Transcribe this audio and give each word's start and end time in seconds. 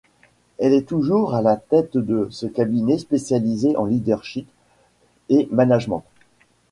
Elle 0.57 0.73
est 0.73 0.87
toujours 0.87 1.35
à 1.35 1.43
la 1.43 1.57
tête 1.57 1.95
de 1.95 2.27
ce 2.31 2.47
cabinet 2.47 2.97
spécialisé 2.97 3.77
en 3.77 3.85
leadership 3.85 4.47
et 5.29 5.47
management. 5.51 6.03